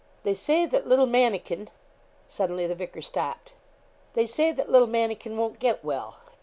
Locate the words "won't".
5.37-5.59